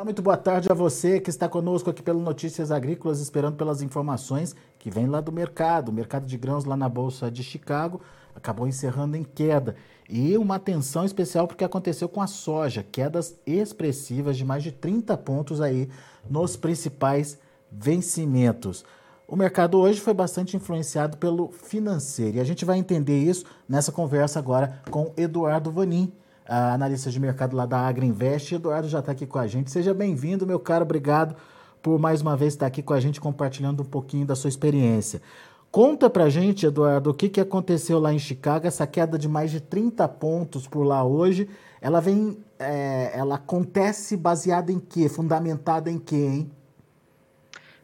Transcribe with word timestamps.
Olá, 0.00 0.06
muito 0.06 0.22
boa 0.22 0.36
tarde 0.38 0.66
a 0.70 0.74
você 0.74 1.20
que 1.20 1.28
está 1.28 1.46
conosco 1.46 1.90
aqui 1.90 2.02
pelo 2.02 2.22
Notícias 2.22 2.70
Agrícolas, 2.70 3.20
esperando 3.20 3.56
pelas 3.56 3.82
informações 3.82 4.56
que 4.78 4.90
vem 4.90 5.06
lá 5.06 5.20
do 5.20 5.30
mercado. 5.30 5.90
O 5.90 5.92
mercado 5.92 6.24
de 6.24 6.38
grãos 6.38 6.64
lá 6.64 6.74
na 6.74 6.88
Bolsa 6.88 7.30
de 7.30 7.42
Chicago 7.42 8.00
acabou 8.34 8.66
encerrando 8.66 9.14
em 9.14 9.22
queda. 9.22 9.76
E 10.08 10.38
uma 10.38 10.54
atenção 10.54 11.04
especial 11.04 11.46
porque 11.46 11.64
aconteceu 11.64 12.08
com 12.08 12.22
a 12.22 12.26
soja, 12.26 12.82
quedas 12.82 13.38
expressivas 13.44 14.38
de 14.38 14.44
mais 14.46 14.62
de 14.62 14.72
30 14.72 15.18
pontos 15.18 15.60
aí 15.60 15.86
nos 16.30 16.56
principais 16.56 17.38
vencimentos. 17.70 18.86
O 19.28 19.36
mercado 19.36 19.78
hoje 19.78 20.00
foi 20.00 20.14
bastante 20.14 20.56
influenciado 20.56 21.18
pelo 21.18 21.50
financeiro 21.50 22.38
e 22.38 22.40
a 22.40 22.44
gente 22.44 22.64
vai 22.64 22.78
entender 22.78 23.18
isso 23.18 23.44
nessa 23.68 23.92
conversa 23.92 24.38
agora 24.38 24.80
com 24.90 25.12
Eduardo 25.14 25.70
Vanin, 25.70 26.10
analista 26.50 27.10
de 27.10 27.20
mercado 27.20 27.56
lá 27.56 27.64
da 27.64 27.86
Agriinvest. 27.86 28.52
Eduardo 28.52 28.88
já 28.88 28.98
está 28.98 29.12
aqui 29.12 29.26
com 29.26 29.38
a 29.38 29.46
gente. 29.46 29.70
Seja 29.70 29.94
bem-vindo, 29.94 30.46
meu 30.46 30.58
caro. 30.58 30.84
Obrigado 30.84 31.36
por 31.80 31.98
mais 31.98 32.20
uma 32.20 32.36
vez 32.36 32.54
estar 32.54 32.66
aqui 32.66 32.82
com 32.82 32.92
a 32.92 33.00
gente 33.00 33.20
compartilhando 33.20 33.82
um 33.82 33.86
pouquinho 33.86 34.26
da 34.26 34.34
sua 34.34 34.48
experiência. 34.48 35.22
Conta 35.70 36.10
pra 36.10 36.28
gente, 36.28 36.66
Eduardo, 36.66 37.10
o 37.10 37.14
que, 37.14 37.28
que 37.28 37.40
aconteceu 37.40 38.00
lá 38.00 38.12
em 38.12 38.18
Chicago, 38.18 38.66
essa 38.66 38.86
queda 38.86 39.16
de 39.16 39.28
mais 39.28 39.52
de 39.52 39.60
30 39.60 40.06
pontos 40.08 40.66
por 40.66 40.82
lá 40.82 41.04
hoje. 41.04 41.48
Ela 41.80 42.00
vem. 42.00 42.36
É, 42.58 43.12
ela 43.14 43.36
acontece 43.36 44.16
baseada 44.16 44.70
em 44.70 44.78
quê? 44.78 45.08
Fundamentada 45.08 45.90
em 45.90 45.98
quê, 45.98 46.16
hein? 46.16 46.50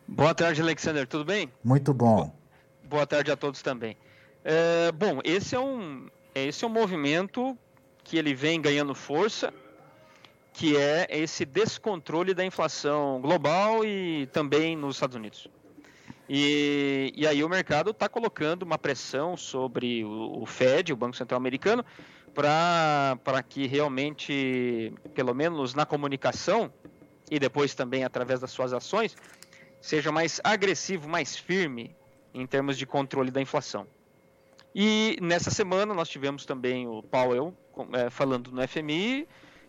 Boa 0.07 0.35
tarde, 0.35 0.61
Alexander. 0.61 1.07
Tudo 1.07 1.25
bem? 1.25 1.51
Muito 1.65 1.95
bom. 1.95 2.31
Boa 2.85 3.07
tarde 3.07 3.31
a 3.31 3.37
todos 3.37 3.63
também. 3.63 3.97
É, 4.45 4.93
bom, 4.93 5.21
esse 5.25 5.55
é 5.55 5.61
um 5.61 6.09
esse 6.35 6.65
é 6.65 6.69
um 6.69 6.71
movimento 6.71 7.57
que 8.07 8.17
ele 8.17 8.35
vem 8.35 8.61
ganhando 8.61 8.95
força, 8.95 9.53
que 10.53 10.77
é 10.77 11.09
esse 11.11 11.45
descontrole 11.45 12.33
da 12.33 12.45
inflação 12.45 13.21
global 13.21 13.85
e 13.85 14.29
também 14.33 14.77
nos 14.77 14.95
Estados 14.97 15.17
Unidos. 15.17 15.49
E, 16.29 17.13
e 17.17 17.27
aí 17.27 17.43
o 17.43 17.49
mercado 17.49 17.91
está 17.91 18.09
colocando 18.09 18.63
uma 18.63 18.79
pressão 18.79 19.37
sobre 19.37 20.05
o, 20.05 20.43
o 20.43 20.47
Fed, 20.47 20.93
o 20.93 20.97
Banco 20.97 21.17
Central 21.17 21.37
Americano, 21.37 21.85
para 22.33 23.43
que 23.43 23.67
realmente, 23.67 24.93
pelo 25.13 25.35
menos 25.35 25.75
na 25.75 25.85
comunicação 25.85 26.73
e 27.29 27.41
depois 27.41 27.75
também 27.75 28.05
através 28.05 28.39
das 28.39 28.53
suas 28.53 28.73
ações, 28.73 29.17
seja 29.81 30.13
mais 30.13 30.41
agressivo, 30.45 31.09
mais 31.09 31.37
firme 31.37 31.95
em 32.33 32.47
termos 32.47 32.79
de 32.79 32.87
controle 32.87 33.33
da 33.33 33.43
inflação. 33.43 33.85
E 34.73 35.19
nessa 35.21 35.51
semana 35.51 35.93
nós 35.93 36.09
tivemos 36.09 36.47
também 36.47 36.87
o 36.87 37.03
Powell 37.03 37.53
falando 38.11 38.51
no 38.51 38.67
FMI 38.67 39.29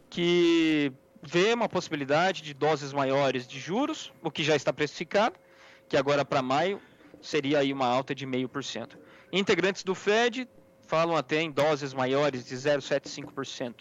que 0.10 0.92
vê 1.22 1.54
uma 1.54 1.68
possibilidade 1.68 2.42
de 2.42 2.54
doses 2.54 2.94
maiores 2.94 3.48
de 3.48 3.60
juros, 3.60 4.14
o 4.24 4.32
que 4.32 4.44
já 4.44 4.56
está 4.56 4.72
precificado, 4.72 5.36
que 5.90 5.98
agora 5.98 6.24
para 6.24 6.42
maio 6.42 6.82
seria 7.22 7.60
aí 7.60 7.74
uma 7.74 7.88
alta 7.88 8.14
de 8.14 8.26
0,5%. 8.26 8.98
Integrantes 9.32 9.84
do 9.84 9.94
Fed 9.94 10.48
falam 10.88 11.16
até 11.16 11.42
em 11.42 11.52
doses 11.52 11.94
maiores 11.94 12.46
de 12.46 12.56
0,75%. 12.56 13.76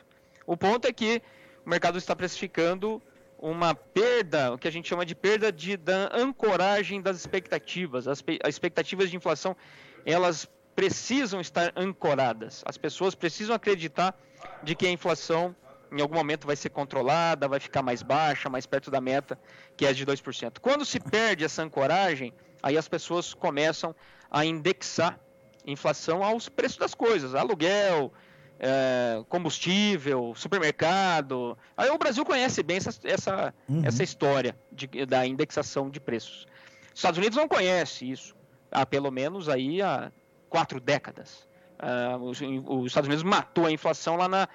O 0.47 0.57
ponto 0.57 0.87
é 0.87 0.93
que 0.93 1.23
o 1.65 1.71
mercado 1.71 1.99
está 1.99 2.17
precificando 2.17 3.01
uma 3.39 3.75
perda, 3.75 4.55
o 4.55 4.59
que 4.59 4.67
a 4.67 4.71
gente 4.71 4.89
chama 4.89 5.05
de 5.05 5.15
perda 5.15 5.53
de, 5.53 5.77
da 5.77 6.11
ancoragem 6.13 7.01
das 7.01 7.17
expectativas. 7.17 8.09
As, 8.09 8.25
as 8.43 8.55
expectativas 8.55 9.11
de 9.11 9.17
inflação, 9.17 9.57
elas 10.05 10.49
precisam 10.77 11.41
estar 11.41 11.73
ancoradas. 11.75 12.63
As 12.67 12.77
pessoas 12.77 13.15
precisam 13.15 13.57
acreditar 13.57 14.15
de 14.63 14.75
que 14.75 14.87
a 14.87 14.91
inflação 14.91 15.57
em 15.91 16.03
algum 16.03 16.17
momento 16.17 16.47
vai 16.47 16.57
ser 16.57 16.69
controlada, 16.69 17.49
vai 17.49 17.59
ficar 17.59 17.81
mais 17.81 18.03
baixa, 18.03 18.51
mais 18.51 18.67
perto 18.67 18.91
da 18.91 19.01
meta, 19.01 19.39
que 19.77 19.87
é 19.87 19.93
de 19.93 20.05
2%. 20.05 20.59
Quando 20.61 20.85
se 20.85 21.01
perde 21.01 21.45
essa 21.45 21.63
ancoragem, 21.63 22.33
aí 22.63 22.77
as 22.77 22.87
pessoas 22.87 23.33
começam 23.33 23.95
a 24.31 24.45
indexar 24.45 25.19
inflação 25.65 26.23
aos 26.23 26.49
preços 26.49 26.77
das 26.77 26.95
coisas, 26.95 27.35
aluguel, 27.35 28.13
é, 28.59 29.25
combustível, 29.29 30.35
supermercado. 30.37 31.57
Aí 31.77 31.91
o 31.91 31.99
Brasil 31.99 32.25
conhece 32.25 32.63
bem 32.63 32.77
essa, 32.77 32.91
essa, 33.03 33.55
uhum. 33.69 33.83
essa 33.85 34.03
história 34.03 34.57
de, 34.71 34.87
da 35.07 35.27
indexação 35.27 35.89
de 35.89 36.01
preços. 36.01 36.47
Os 36.93 36.99
Estados 36.99 37.19
Unidos 37.19 37.37
não 37.37 37.49
conhece 37.49 38.11
isso 38.11 38.37
há 38.71 38.85
pelo 38.85 39.11
menos 39.11 39.49
aí 39.49 39.81
há 39.81 40.11
quatro 40.49 40.81
décadas. 40.81 41.47
Uh, 41.79 42.23
os, 42.25 42.41
os, 42.41 42.87
Estados 42.87 43.07
Unidos 43.07 43.23
matou 43.23 43.67
a 43.67 43.73
inflação 43.73 44.17
lá 44.17 44.29
na, 44.29 44.49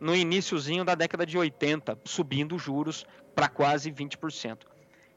no 0.00 0.14
iníciozinho 0.14 0.84
da 0.84 0.94
década 0.94 1.26
de 1.26 1.36
80, 1.36 1.98
subindo 2.04 2.54
os 2.54 2.62
juros 2.62 3.04
para 3.34 3.48
quase 3.48 3.90
20%. 3.90 4.58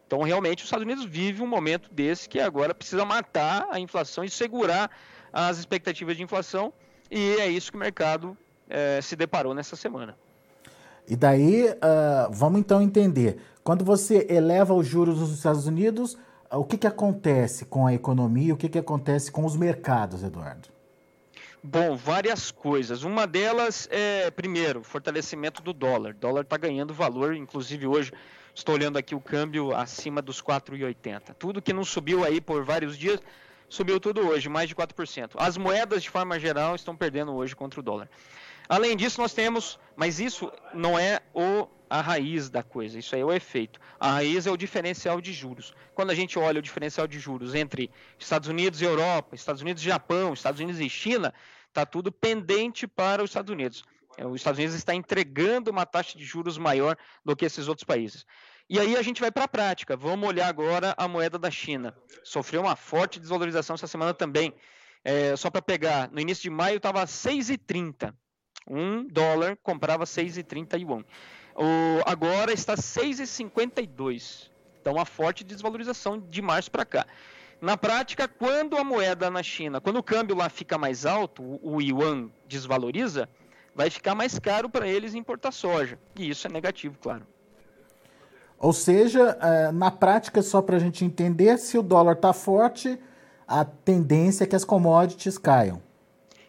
Então, 0.08 0.22
realmente, 0.24 0.59
os 0.59 0.66
Estados 0.66 0.86
Unidos 0.86 1.06
vive 1.06 1.42
um 1.42 1.47
momento 1.47 1.90
desse 1.94 2.28
que 2.28 2.40
agora 2.40 2.74
precisa 2.74 3.06
matar 3.06 3.68
a 3.72 3.80
inflação 3.80 4.24
e 4.24 4.30
segurar 4.30 4.92
as 5.31 5.58
expectativas 5.58 6.18
de 6.18 6.24
inflação, 6.24 6.74
e 7.09 7.36
é 7.40 7.48
isso 7.48 7.72
que 7.72 7.78
o 7.78 7.80
mercado 7.80 8.38
eh, 8.74 9.02
se 9.02 9.18
deparou 9.18 9.53
nessa 9.53 9.75
semana. 9.75 10.16
E 11.06 11.13
daí, 11.13 11.66
uh, 11.69 12.31
vamos 12.31 12.62
então 12.62 12.81
entender. 12.81 13.38
Quando 13.66 13.84
você 13.84 14.25
eleva 14.30 14.74
os 14.74 14.88
juros 14.88 15.19
nos 15.19 15.34
Estados 15.34 15.68
Unidos, 15.68 16.18
o 16.51 16.66
que, 16.66 16.78
que 16.78 16.88
acontece 16.88 17.66
com 17.66 17.88
a 17.88 17.94
economia, 17.94 18.53
o 18.53 18.57
que, 18.57 18.69
que 18.69 18.79
acontece 18.79 19.31
com 19.31 19.45
os 19.45 19.56
mercados, 19.56 20.23
Eduardo? 20.23 20.69
Bom, 21.63 21.95
várias 21.95 22.50
coisas. 22.51 23.03
Uma 23.03 23.28
delas 23.28 23.88
é, 23.91 24.31
primeiro, 24.31 24.84
fortalecimento 24.84 25.62
do 25.62 25.73
dólar. 25.73 26.12
O 26.12 26.17
dólar 26.17 26.41
está 26.41 26.57
ganhando 26.57 26.94
valor, 26.94 27.35
inclusive 27.35 27.85
hoje 27.85 28.12
estou 28.53 28.75
olhando 28.75 28.97
aqui 28.97 29.16
o 29.16 29.22
câmbio 29.22 29.73
acima 29.73 30.22
dos 30.22 30.41
4,80. 30.41 31.35
Tudo 31.38 31.62
que 31.62 31.72
não 31.72 31.85
subiu 31.85 32.23
aí 32.25 32.41
por 32.41 32.63
vários 32.63 32.97
dias, 32.97 33.19
subiu 33.69 34.00
tudo 34.00 34.28
hoje, 34.28 34.50
mais 34.50 34.68
de 34.68 34.75
4%. 34.75 35.31
As 35.38 35.56
moedas, 35.57 36.03
de 36.03 36.09
forma 36.09 36.39
geral, 36.39 36.75
estão 36.75 36.95
perdendo 36.95 37.33
hoje 37.33 37.56
contra 37.56 37.79
o 37.79 37.83
dólar. 37.83 38.09
Além 38.68 38.97
disso, 38.97 39.22
nós 39.22 39.33
temos, 39.33 39.79
mas 39.95 40.19
isso 40.19 40.51
não 40.73 40.97
é 40.97 41.22
o 41.33 41.68
a 41.91 42.00
raiz 42.00 42.50
da 42.50 42.63
coisa, 42.63 42.97
isso 42.97 43.13
aí 43.13 43.19
é 43.19 43.25
o 43.25 43.34
efeito. 43.34 43.78
A 44.00 44.12
raiz 44.12 44.47
é 44.47 44.52
o 44.52 44.56
diferencial 44.56 45.19
de 45.19 45.34
juros. 45.34 45.74
Quando 45.94 46.09
a 46.09 46.16
gente 46.16 46.40
olha 46.40 46.59
o 46.59 46.62
diferencial 46.62 47.06
de 47.06 47.19
juros 47.19 47.53
entre 47.53 47.91
Estados 48.18 48.47
Unidos 48.47 48.81
e 48.81 48.85
Europa, 48.85 49.35
Estados 49.35 49.62
Unidos 49.62 49.84
e 49.84 49.88
Japão, 49.88 50.31
Estados 50.31 50.62
Unidos 50.62 50.80
e 50.80 50.90
China, 50.90 51.34
está 51.68 51.85
tudo 51.85 52.09
pendente 52.09 52.88
para 52.88 53.22
os 53.22 53.31
Estados 53.31 53.51
Unidos. 53.51 53.84
É, 54.18 54.25
os 54.25 54.38
Estados 54.38 54.57
Unidos 54.57 54.78
está 54.78 54.96
entregando 54.96 55.69
uma 55.69 55.85
taxa 55.85 56.18
de 56.18 56.24
juros 56.24 56.57
maior 56.57 56.96
do 57.25 57.35
que 57.35 57.44
esses 57.44 57.68
outros 57.68 57.84
países. 57.84 58.25
E 58.69 58.80
aí 58.80 58.96
a 58.96 59.01
gente 59.01 59.19
vai 59.19 59.30
para 59.30 59.44
a 59.44 59.50
prática. 59.50 59.97
Vamos 59.97 60.30
olhar 60.30 60.47
agora 60.47 60.96
a 60.97 61.09
moeda 61.09 61.38
da 61.38 61.51
China. 61.51 61.94
Sofreu 62.24 62.62
uma 62.62 62.78
forte 62.78 63.19
desvalorização 63.19 63.74
essa 63.74 63.88
semana 63.88 64.13
também. 64.13 64.53
É, 65.03 65.35
só 65.35 65.50
para 65.50 65.62
pegar, 65.62 66.09
no 66.09 66.22
início 66.22 66.44
de 66.44 66.50
maio 66.50 66.78
estava 66.78 67.03
6,30. 67.03 68.13
Um 68.66 69.06
dólar 69.07 69.57
comprava 69.62 70.06
6,30 70.06 70.80
yuan. 70.80 71.03
O, 71.56 72.01
agora 72.06 72.53
está 72.53 72.75
6,52. 72.75 74.50
Então, 74.81 74.94
uma 74.94 75.06
forte 75.06 75.44
desvalorização 75.44 76.19
de 76.19 76.41
março 76.41 76.72
para 76.72 76.85
cá. 76.85 77.06
Na 77.59 77.78
prática, 77.78 78.28
quando 78.28 78.75
a 78.78 78.84
moeda 78.84 79.29
na 79.29 79.44
China, 79.44 79.79
quando 79.79 79.97
o 79.97 80.03
câmbio 80.03 80.35
lá 80.35 80.50
fica 80.50 80.78
mais 80.78 81.06
alto, 81.06 81.44
o, 81.44 81.75
o 81.75 81.81
yuan 81.81 82.29
desvaloriza, 82.47 83.29
vai 83.75 83.89
ficar 83.89 84.16
mais 84.16 84.39
caro 84.39 84.69
para 84.69 84.88
eles 84.88 85.13
importar 85.13 85.51
soja. 85.51 86.00
E 86.16 86.29
isso 86.29 86.47
é 86.47 86.50
negativo, 86.50 86.97
claro. 87.00 87.28
Ou 88.57 88.73
seja, 88.73 89.38
é, 89.41 89.72
na 89.72 89.91
prática, 89.91 90.41
só 90.41 90.62
para 90.62 90.75
a 90.78 90.79
gente 90.79 91.06
entender, 91.06 91.57
se 91.57 91.78
o 91.78 91.83
dólar 91.83 92.13
está 92.13 92.33
forte, 92.33 92.97
a 93.47 93.66
tendência 93.66 94.44
é 94.44 94.47
que 94.47 94.56
as 94.56 94.63
commodities 94.63 95.38
caiam. 95.38 95.81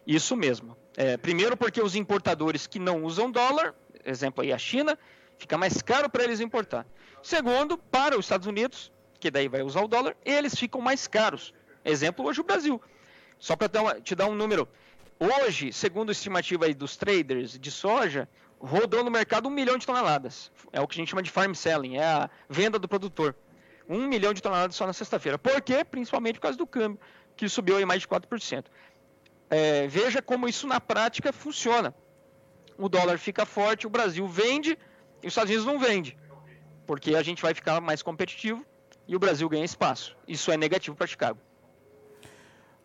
Isso 0.05 0.35
mesmo. 0.35 0.77
É, 0.95 1.17
primeiro 1.17 1.57
porque 1.57 1.81
os 1.81 1.95
importadores 1.95 2.67
que 2.67 2.77
não 2.77 3.03
usam 3.03 3.31
dólar 3.31 3.73
exemplo 4.05 4.43
aí 4.43 4.51
a 4.51 4.57
China, 4.57 4.97
fica 5.37 5.57
mais 5.57 5.81
caro 5.81 6.09
para 6.09 6.23
eles 6.23 6.39
importar. 6.39 6.85
Segundo, 7.21 7.77
para 7.77 8.17
os 8.17 8.25
Estados 8.25 8.47
Unidos, 8.47 8.91
que 9.19 9.31
daí 9.31 9.47
vai 9.47 9.61
usar 9.61 9.81
o 9.81 9.87
dólar, 9.87 10.15
eles 10.25 10.55
ficam 10.55 10.81
mais 10.81 11.07
caros. 11.07 11.53
Exemplo, 11.85 12.25
hoje 12.25 12.41
o 12.41 12.43
Brasil. 12.43 12.81
Só 13.39 13.55
para 13.55 14.01
te 14.01 14.15
dar 14.15 14.27
um 14.27 14.35
número. 14.35 14.67
Hoje, 15.19 15.71
segundo 15.71 16.09
a 16.09 16.11
estimativa 16.11 16.65
aí 16.65 16.73
dos 16.73 16.97
traders 16.97 17.57
de 17.57 17.71
soja, 17.71 18.27
rodou 18.59 19.03
no 19.03 19.11
mercado 19.11 19.47
um 19.47 19.51
milhão 19.51 19.77
de 19.77 19.85
toneladas. 19.85 20.51
É 20.71 20.81
o 20.81 20.87
que 20.87 20.95
a 20.95 20.99
gente 20.99 21.09
chama 21.09 21.23
de 21.23 21.29
farm 21.29 21.53
selling, 21.53 21.97
é 21.97 22.03
a 22.03 22.29
venda 22.49 22.79
do 22.79 22.87
produtor. 22.87 23.35
Um 23.87 24.07
milhão 24.07 24.33
de 24.33 24.41
toneladas 24.41 24.75
só 24.75 24.87
na 24.87 24.93
sexta-feira. 24.93 25.37
Por 25.37 25.61
quê? 25.61 25.83
Principalmente 25.83 26.35
por 26.35 26.43
causa 26.43 26.57
do 26.57 26.65
câmbio, 26.65 26.99
que 27.35 27.47
subiu 27.49 27.77
aí 27.77 27.85
mais 27.85 28.01
de 28.01 28.07
4%. 28.07 28.65
É, 29.49 29.87
veja 29.87 30.21
como 30.21 30.47
isso 30.47 30.65
na 30.67 30.79
prática 30.79 31.31
funciona 31.31 31.93
o 32.77 32.89
dólar 32.89 33.17
fica 33.17 33.45
forte, 33.45 33.87
o 33.87 33.89
Brasil 33.89 34.27
vende 34.27 34.77
e 35.21 35.27
os 35.27 35.31
Estados 35.31 35.49
Unidos 35.49 35.65
não 35.65 35.79
vende, 35.79 36.17
porque 36.85 37.15
a 37.15 37.23
gente 37.23 37.41
vai 37.41 37.53
ficar 37.53 37.79
mais 37.81 38.01
competitivo 38.01 38.65
e 39.07 39.15
o 39.15 39.19
Brasil 39.19 39.47
ganha 39.49 39.65
espaço. 39.65 40.15
Isso 40.27 40.51
é 40.51 40.57
negativo 40.57 40.95
para 40.95 41.07
Chicago. 41.07 41.39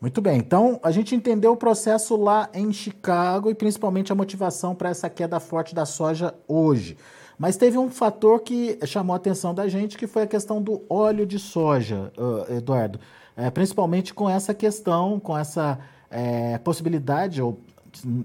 Muito 0.01 0.21
bem, 0.21 0.39
então 0.39 0.79
a 0.83 0.93
gente 0.93 1.15
entendeu 1.15 1.53
o 1.53 1.57
processo 1.57 2.17
lá 2.17 2.49
em 2.55 2.73
Chicago 2.73 3.51
e 3.51 3.55
principalmente 3.55 4.13
a 4.13 4.15
motivação 4.15 4.73
para 4.75 4.91
essa 4.91 5.11
queda 5.11 5.41
forte 5.41 5.75
da 5.75 5.85
soja 5.85 6.35
hoje. 6.47 6.97
Mas 7.37 7.57
teve 7.57 7.79
um 7.79 7.91
fator 7.91 8.41
que 8.41 8.79
chamou 8.85 9.15
a 9.15 9.17
atenção 9.17 9.55
da 9.55 9.69
gente, 9.69 9.97
que 9.97 10.07
foi 10.07 10.23
a 10.23 10.27
questão 10.27 10.63
do 10.63 10.85
óleo 10.89 11.25
de 11.25 11.39
soja, 11.39 12.13
Eduardo. 12.49 13.01
É, 13.37 13.51
principalmente 13.51 14.13
com 14.13 14.29
essa 14.29 14.53
questão, 14.53 15.21
com 15.21 15.39
essa 15.39 15.79
é, 16.11 16.59
possibilidade, 16.59 17.41
ou 17.41 17.61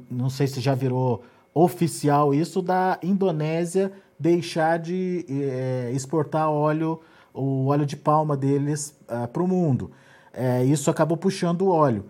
não 0.10 0.30
sei 0.30 0.48
se 0.48 0.60
já 0.60 0.74
virou 0.74 1.24
oficial 1.54 2.34
isso, 2.34 2.62
da 2.62 3.00
Indonésia 3.04 3.92
deixar 4.18 4.80
de 4.80 5.26
é, 5.30 5.92
exportar 5.94 6.50
óleo, 6.50 7.02
o 7.34 7.68
óleo 7.68 7.86
de 7.86 7.98
palma 7.98 8.38
deles 8.38 8.98
é, 9.08 9.28
para 9.28 9.44
o 9.44 9.48
mundo. 9.48 9.92
É, 10.32 10.64
isso 10.64 10.90
acabou 10.90 11.18
puxando 11.18 11.64
o 11.64 11.70
óleo. 11.70 12.10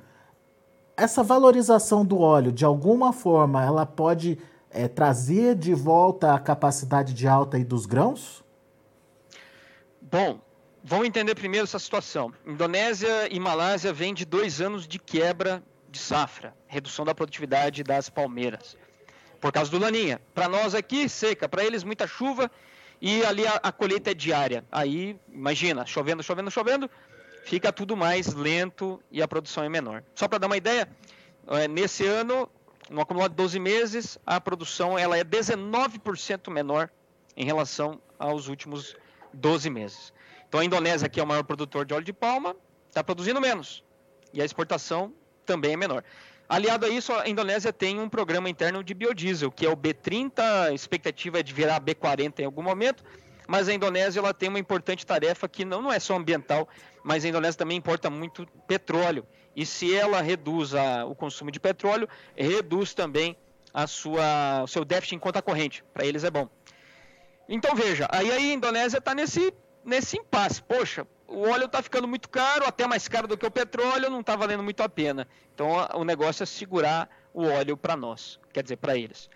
Essa 0.96 1.24
valorização 1.24 2.06
do 2.06 2.20
óleo, 2.20 2.52
de 2.52 2.64
alguma 2.64 3.12
forma, 3.12 3.64
ela 3.64 3.86
pode 3.86 4.38
é, 4.70 4.88
trazer 4.88 5.56
de 5.56 5.74
volta 5.74 6.34
a 6.34 6.40
capacidade 6.40 7.14
de 7.14 7.28
alta 7.28 7.58
aí 7.58 7.64
dos 7.64 7.86
grãos? 7.86 8.44
Bom, 10.02 10.40
vamos 10.84 11.08
entender 11.08 11.36
primeiro 11.36 11.66
essa 11.66 11.80
situação. 11.80 12.32
Indonésia 12.46 13.34
e 13.34 13.40
Malásia 13.40 13.94
vêm 13.94 14.14
de 14.14 14.26
dois 14.26 14.62
anos 14.62 14.88
de 14.88 15.00
quebra 15.00 15.64
de 15.90 16.00
safra, 16.00 16.56
redução 16.68 17.06
da 17.06 17.14
produtividade 17.14 17.84
das 17.84 18.10
palmeiras, 18.10 18.76
por 19.44 19.52
causa 19.52 19.70
do 19.70 19.78
laninha. 19.78 20.22
Para 20.34 20.48
nós 20.48 20.74
aqui, 20.74 21.10
seca, 21.10 21.50
para 21.50 21.66
eles 21.66 21.84
muita 21.84 22.08
chuva 22.08 22.50
e 23.02 23.26
ali 23.26 23.46
a, 23.46 23.56
a, 23.56 23.74
colheita 23.74 24.12
é 24.12 24.14
diária. 24.14 24.64
Aí, 24.72 25.20
imagina, 25.30 25.86
chovendo, 25.86 26.24
chovendo, 26.24 26.50
chovendo, 26.50 26.90
fica 27.44 27.70
tudo 27.70 27.98
mais 27.98 28.34
lento 28.34 29.04
e 29.12 29.22
a 29.22 29.28
produção 29.28 29.62
é 29.66 29.68
menor. 29.68 30.02
Só 30.16 30.30
para 30.30 30.38
dar 30.38 30.48
uma 30.48 30.56
ideia, 30.56 30.88
é, 31.48 31.68
nesse 31.68 32.08
ano 32.08 32.50
no 32.90 33.02
acumulado 33.02 33.32
de 33.32 33.36
12 33.36 33.60
meses, 33.60 34.18
a 34.26 34.40
produção 34.40 34.98
ela 34.98 35.18
é 35.18 35.26
19% 35.26 36.50
menor 36.50 36.90
em 37.36 37.44
relação 37.44 38.00
aos 38.18 38.48
últimos 38.48 38.96
12 39.34 39.70
meses. 39.70 40.14
Então 40.48 40.62
a 40.62 40.66
Indonésia, 40.66 41.10
que 41.10 41.20
é 41.20 41.24
o 41.24 41.28
maior 41.28 41.44
produtor 41.44 41.84
de 41.84 41.94
óleo 41.94 42.06
de 42.06 42.14
palma, 42.14 42.56
está 42.88 43.04
produzindo 43.04 43.42
menos. 43.42 43.84
E 44.32 44.42
a 44.42 44.46
exportação 44.46 45.14
também 45.46 45.74
é 45.74 45.78
menor. 45.78 46.02
Aliado 46.48 46.86
a 46.86 46.90
isso, 46.90 47.14
a 47.14 47.28
Indonésia 47.28 47.72
tem 47.72 48.00
um 48.00 48.10
programa 48.10 48.50
interno 48.50 48.84
de 48.84 48.94
biodiesel, 48.94 49.52
que 49.52 49.66
é 49.66 49.70
o 49.70 49.78
B30, 49.78 50.40
a 50.40 50.74
expectativa 50.74 51.40
é 51.40 51.44
de 51.44 51.54
virar 51.54 51.82
B40 51.82 52.40
em 52.40 52.46
algum 52.46 52.62
momento, 52.62 53.04
mas 53.48 53.68
a 53.68 53.74
Indonésia 53.74 54.20
ela 54.20 54.34
tem 54.34 54.50
uma 54.50 54.60
importante 54.60 55.06
tarefa 55.06 55.48
que 55.48 55.66
não, 55.66 55.82
não 55.82 55.92
é 55.92 56.00
só 56.00 56.16
ambiental, 56.16 56.68
mas 57.04 57.26
a 57.26 57.28
Indonésia 57.30 57.58
também 57.58 57.78
importa 57.78 58.10
muito 58.10 58.46
petróleo. 58.68 59.26
E 59.56 59.66
se 59.66 59.96
ela 59.96 60.22
reduz 60.22 60.74
a, 60.74 61.06
o 61.06 61.16
consumo 61.16 61.52
de 61.52 61.60
petróleo, 61.60 62.08
reduz 62.36 62.94
também 62.94 63.38
a 63.74 63.88
sua, 63.88 64.64
o 64.64 64.68
seu 64.68 64.84
déficit 64.86 65.16
em 65.16 65.20
conta 65.20 65.42
corrente. 65.42 65.84
Para 65.94 66.06
eles 66.06 66.24
é 66.24 66.32
bom. 66.32 66.50
Então 67.48 67.76
veja, 67.76 68.08
aí 68.12 68.32
a 68.32 68.40
Indonésia 68.40 68.98
está 68.98 69.14
nesse, 69.14 69.54
nesse 69.84 70.18
impasse. 70.18 70.62
Poxa, 70.62 71.06
o 71.34 71.50
óleo 71.50 71.66
está 71.66 71.82
ficando 71.82 72.08
muito 72.08 72.30
caro, 72.30 72.66
até 72.66 72.88
mais 72.88 73.08
caro 73.08 73.28
do 73.28 73.38
que 73.38 73.46
o 73.46 73.52
petróleo, 73.52 74.10
não 74.10 74.22
está 74.22 74.36
valendo 74.36 74.64
muito 74.64 74.82
a 74.82 74.90
pena. 74.90 75.28
Então 75.54 75.70
o 75.96 76.04
negócio 76.04 76.44
é 76.44 76.46
segurar 76.46 77.10
o 77.34 77.46
óleo 77.46 77.76
para 77.76 77.98
nós, 77.98 78.40
quer 78.52 78.64
dizer, 78.64 78.78
para 78.78 78.96
eles. 78.96 79.30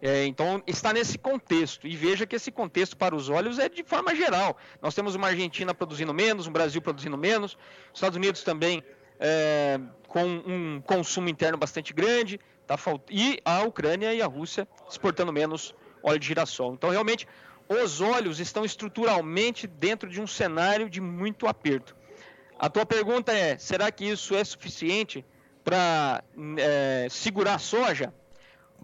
É, 0.00 0.26
então 0.26 0.62
está 0.66 0.92
nesse 0.92 1.16
contexto 1.16 1.86
e 1.86 1.96
veja 1.96 2.26
que 2.26 2.36
esse 2.36 2.50
contexto 2.50 2.96
para 2.96 3.14
os 3.14 3.28
óleos 3.28 3.58
é 3.58 3.68
de 3.68 3.82
forma 3.82 4.14
geral. 4.14 4.56
Nós 4.80 4.94
temos 4.94 5.14
uma 5.14 5.28
Argentina 5.28 5.74
produzindo 5.74 6.12
menos, 6.12 6.46
um 6.46 6.52
Brasil 6.52 6.80
produzindo 6.82 7.16
menos, 7.16 7.56
Estados 7.92 8.16
Unidos 8.16 8.42
também 8.42 8.82
é, 9.18 9.80
com 10.08 10.24
um 10.24 10.82
consumo 10.84 11.28
interno 11.28 11.56
bastante 11.56 11.92
grande, 11.92 12.38
tá 12.66 12.76
e 13.10 13.40
a 13.44 13.62
Ucrânia 13.62 14.12
e 14.14 14.20
a 14.20 14.26
Rússia 14.26 14.68
exportando 14.88 15.32
menos 15.32 15.74
óleo 16.02 16.18
de 16.18 16.26
girassol. 16.26 16.74
Então, 16.74 16.90
realmente, 16.90 17.26
os 17.68 18.00
óleos 18.00 18.40
estão 18.40 18.64
estruturalmente 18.64 19.66
dentro 19.66 20.08
de 20.08 20.20
um 20.20 20.26
cenário 20.26 20.88
de 20.88 21.00
muito 21.00 21.46
aperto. 21.46 21.96
A 22.58 22.68
tua 22.68 22.86
pergunta 22.86 23.32
é: 23.32 23.58
será 23.58 23.90
que 23.90 24.04
isso 24.04 24.34
é 24.34 24.44
suficiente 24.44 25.24
para 25.64 26.22
é, 26.58 27.08
segurar 27.10 27.54
a 27.54 27.58
soja? 27.58 28.12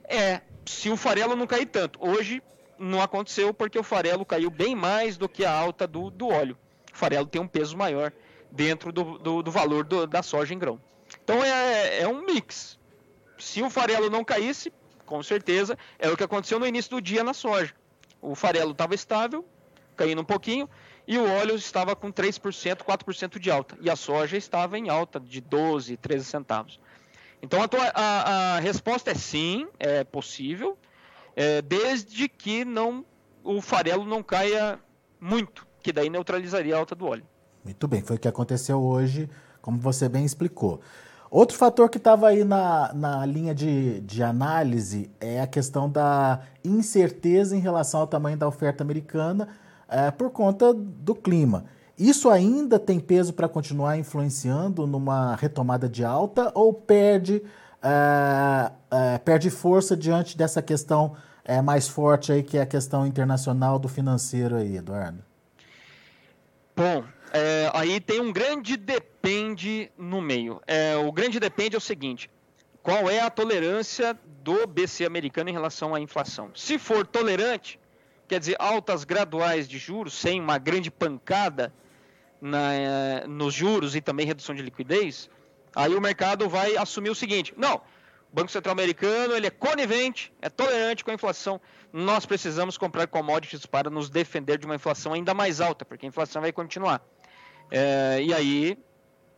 É, 0.05 0.41
se 0.65 0.91
o 0.91 0.97
farelo 0.97 1.37
não 1.37 1.47
cair 1.47 1.67
tanto. 1.67 1.99
Hoje 2.03 2.43
não 2.79 3.03
aconteceu 3.03 3.53
porque 3.53 3.79
o 3.79 3.83
farelo 3.83 4.25
caiu 4.25 4.51
bem 4.51 4.75
mais 4.75 5.17
do 5.17 5.29
que 5.29 5.45
a 5.45 5.53
alta 5.53 5.87
do, 5.87 6.11
do 6.11 6.29
óleo. 6.29 6.59
O 6.93 6.97
farelo 6.97 7.27
tem 7.27 7.41
um 7.41 7.47
peso 7.47 7.77
maior 7.77 8.13
dentro 8.51 8.93
do, 8.93 9.19
do, 9.19 9.43
do 9.43 9.51
valor 9.51 9.85
do, 9.85 10.07
da 10.07 10.23
soja 10.23 10.55
em 10.55 10.59
grão. 10.59 10.81
Então 11.23 11.45
é, 11.45 12.01
é 12.01 12.09
um 12.09 12.25
mix. 12.25 12.79
Se 13.39 13.63
o 13.63 13.71
farelo 13.71 14.11
não 14.11 14.25
caísse, 14.25 14.73
com 15.07 15.23
certeza, 15.23 15.79
é 15.99 16.09
o 16.09 16.17
que 16.17 16.25
aconteceu 16.25 16.59
no 16.59 16.67
início 16.67 16.91
do 16.91 17.01
dia 17.01 17.23
na 17.23 17.35
soja. 17.35 17.75
O 18.21 18.35
farelo 18.35 18.73
estava 18.73 18.95
estável, 18.95 19.45
caindo 19.97 20.21
um 20.21 20.25
pouquinho, 20.25 20.69
e 21.07 21.19
o 21.19 21.29
óleo 21.29 21.55
estava 21.55 21.97
com 21.97 22.13
3%, 22.13 22.83
4% 22.83 23.39
de 23.39 23.51
alta. 23.51 23.77
E 23.81 23.91
a 23.91 23.97
soja 23.97 24.37
estava 24.37 24.79
em 24.79 24.89
alta 24.89 25.19
de 25.19 25.41
12, 25.41 25.97
13 25.97 26.25
centavos. 26.25 26.81
Então 27.43 27.63
a, 27.63 27.69
tua, 27.69 27.91
a, 27.95 28.57
a 28.57 28.61
resposta 28.61 29.11
é 29.11 29.15
sim, 29.15 29.67
é 29.79 30.05
possível, 30.05 30.77
é, 31.35 31.63
desde 31.63 32.29
que 32.29 32.65
não 32.65 33.05
o 33.43 33.63
farelo 33.63 34.05
não 34.05 34.23
caia 34.23 34.79
muito, 35.19 35.67
que 35.83 35.93
daí 35.93 36.11
neutralizaria 36.11 36.77
a 36.77 36.79
alta 36.79 36.95
do 36.95 37.07
óleo. 37.07 37.27
Muito 37.65 37.89
bem, 37.89 38.03
foi 38.03 38.17
o 38.17 38.19
que 38.19 38.29
aconteceu 38.29 38.83
hoje, 38.83 39.29
como 39.61 39.79
você 39.79 40.09
bem 40.09 40.25
explicou. 40.25 40.81
Outro 41.31 41.57
fator 41.57 41.89
que 41.89 41.99
estava 41.99 42.27
aí 42.27 42.43
na, 42.43 42.93
na 42.93 43.25
linha 43.25 43.55
de, 43.55 44.01
de 44.01 44.21
análise 44.21 45.09
é 45.21 45.41
a 45.41 45.47
questão 45.47 45.89
da 45.89 46.41
incerteza 46.65 47.57
em 47.57 47.61
relação 47.61 48.01
ao 48.01 48.07
tamanho 48.07 48.37
da 48.37 48.49
oferta 48.49 48.83
americana 48.83 49.49
é, 49.89 50.11
por 50.11 50.31
conta 50.31 50.75
do 50.75 51.15
clima. 51.15 51.67
Isso 51.97 52.29
ainda 52.29 52.81
tem 52.81 52.99
peso 52.99 53.33
para 53.33 53.49
continuar 53.49 53.97
influenciando 53.97 54.89
numa 54.89 55.37
retomada 55.37 55.89
de 55.89 56.05
alta 56.05 56.51
ou 56.53 56.75
perde, 56.75 57.43
é, 57.81 58.73
é, 58.91 59.19
perde 59.19 59.51
força 59.51 59.97
diante 59.97 60.37
dessa 60.37 60.61
questão 60.61 61.15
é, 61.45 61.63
mais 61.63 61.87
forte 61.87 62.33
aí, 62.33 62.43
que 62.43 62.59
é 62.59 62.63
a 62.63 62.67
questão 62.67 63.07
internacional 63.07 63.79
do 63.79 63.87
financeiro 63.87 64.57
aí, 64.57 64.77
Eduardo? 64.77 65.23
Bom, 66.77 67.05
é, 67.33 67.71
aí 67.73 68.01
tem 68.01 68.21
um 68.21 68.33
grande 68.33 68.77
depende 68.77 69.91
no 69.97 70.21
meio. 70.21 70.61
É, 70.67 70.97
o 70.97 71.13
grande 71.13 71.39
depende 71.39 71.77
é 71.77 71.79
o 71.79 71.81
seguinte: 71.81 72.29
qual 72.83 73.09
é 73.09 73.21
a 73.21 73.31
tolerância 73.31 74.19
do 74.43 74.67
BC 74.67 75.05
americano 75.05 75.51
em 75.51 75.53
relação 75.53 75.95
à 75.95 76.01
inflação? 76.01 76.51
Se 76.55 76.79
for 76.79 77.07
tolerante, 77.07 77.79
quer 78.27 78.41
dizer, 78.41 78.57
altas 78.59 79.05
graduais 79.05 79.69
de 79.69 79.79
juros, 79.79 80.15
sem 80.15 80.41
uma 80.41 80.59
grande 80.59 80.91
pancada 80.91 81.73
na, 82.41 83.27
nos 83.29 83.55
juros 83.55 83.95
e 83.95 84.01
também 84.01 84.27
redução 84.27 84.55
de 84.55 84.63
liquidez, 84.63 85.31
aí 85.75 85.95
o 85.95 86.01
mercado 86.01 86.49
vai 86.49 86.77
assumir 86.77 87.11
o 87.11 87.15
seguinte: 87.15 87.55
não, 87.57 87.77
o 87.77 88.35
Banco 88.35 88.51
Central 88.51 88.73
Americano 88.73 89.37
ele 89.37 89.47
é 89.47 89.51
conivente, 89.51 90.33
é 90.41 90.49
tolerante 90.49 91.05
com 91.05 91.11
a 91.11 91.15
inflação. 91.15 91.61
Nós 91.93 92.25
precisamos 92.27 92.79
comprar 92.79 93.07
commodities 93.07 93.67
para 93.67 93.91
nos 93.91 94.09
defender 94.09 94.59
de 94.59 94.67
uma 94.67 94.77
inflação 94.77 95.13
ainda 95.13 95.35
mais 95.35 95.61
alta, 95.61 95.85
porque 95.85 96.07
a 96.07 96.09
inflação 96.09 96.41
vai 96.41 96.53
continuar. 96.53 97.05
É, 97.71 98.21
e 98.23 98.35
aí, 98.35 98.79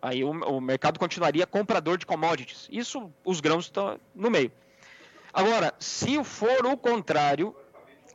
aí 0.01 0.25
o, 0.25 0.31
o, 0.31 0.61
mercado 0.61 0.99
continuaria 0.99 1.47
comprador 1.47 1.99
de 1.99 2.07
commodities. 2.07 2.69
Isso, 2.71 3.13
os 3.25 3.41
grãos 3.41 3.67
estão 3.67 3.99
no 4.15 4.31
meio. 4.31 4.51
Agora, 5.33 5.75
se 5.79 6.23
for 6.25 6.67
o 6.67 6.77
contrário, 6.77 7.55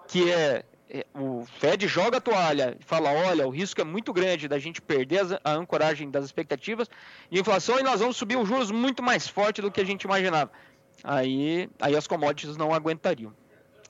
que 0.08 0.32
é, 0.32 0.64
é 0.90 1.06
o 1.14 1.46
Fed 1.60 1.88
joga 1.88 2.18
a 2.18 2.22
toalha 2.22 2.78
e 2.80 2.84
fala, 2.84 3.12
olha, 3.12 3.48
o 3.48 3.50
risco 3.50 3.82
é 3.82 3.84
muito 3.84 4.14
grande 4.14 4.48
da 4.48 4.60
gente 4.60 4.82
perder 4.82 5.40
a 5.44 5.54
ancoragem 5.54 6.10
das 6.10 6.26
expectativas 6.26 6.90
de 7.30 7.40
inflação 7.40 7.80
e 7.80 7.84
nós 7.84 8.00
vamos 8.00 8.18
subir 8.18 8.38
os 8.38 8.48
juros 8.48 8.72
muito 8.72 9.04
mais 9.04 9.28
forte 9.28 9.62
do 9.62 9.72
que 9.72 9.82
a 9.82 9.86
gente 9.86 10.04
imaginava. 10.04 10.52
Aí, 11.04 11.70
aí 11.80 11.96
as 11.96 12.08
commodities 12.08 12.58
não 12.58 12.74
aguentariam. 12.74 13.34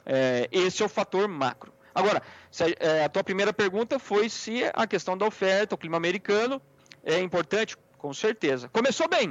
É, 0.05 0.47
esse 0.51 0.81
é 0.81 0.85
o 0.85 0.89
fator 0.89 1.27
macro. 1.27 1.73
Agora, 1.97 2.21
a, 2.21 2.85
é, 2.85 3.05
a 3.05 3.09
tua 3.09 3.23
primeira 3.23 3.51
pergunta 3.51 3.97
foi 3.97 4.29
se 4.29 4.61
a 4.71 4.85
questão 4.85 5.17
da 5.17 5.25
oferta, 5.25 5.73
o 5.73 5.77
clima 5.77 5.97
americano, 5.97 6.61
é 7.03 7.19
importante, 7.19 7.75
com 7.97 8.13
certeza. 8.13 8.69
Começou 8.69 9.09
bem. 9.09 9.29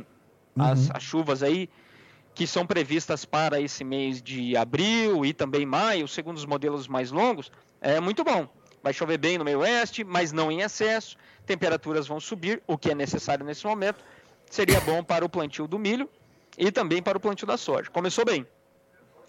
Uhum. 0.56 0.64
As, 0.64 0.90
as 0.90 1.02
chuvas 1.02 1.44
aí 1.44 1.70
que 2.34 2.44
são 2.44 2.66
previstas 2.66 3.24
para 3.24 3.60
esse 3.60 3.84
mês 3.84 4.20
de 4.20 4.56
abril 4.56 5.24
e 5.24 5.32
também 5.32 5.64
maio, 5.64 6.08
segundo 6.08 6.36
os 6.38 6.44
modelos 6.44 6.88
mais 6.88 7.12
longos, 7.12 7.52
é 7.80 8.00
muito 8.00 8.24
bom. 8.24 8.48
Vai 8.82 8.92
chover 8.92 9.16
bem 9.16 9.38
no 9.38 9.44
meio 9.44 9.60
oeste, 9.60 10.02
mas 10.02 10.32
não 10.32 10.50
em 10.50 10.62
excesso. 10.62 11.16
Temperaturas 11.46 12.08
vão 12.08 12.18
subir, 12.18 12.60
o 12.66 12.76
que 12.76 12.90
é 12.90 12.94
necessário 12.96 13.46
nesse 13.46 13.64
momento. 13.64 14.02
Seria 14.50 14.80
bom 14.80 15.04
para 15.04 15.24
o 15.24 15.28
plantio 15.28 15.68
do 15.68 15.78
milho 15.78 16.10
e 16.58 16.72
também 16.72 17.00
para 17.00 17.16
o 17.16 17.20
plantio 17.20 17.46
da 17.46 17.56
soja. 17.56 17.88
Começou 17.90 18.24
bem. 18.24 18.44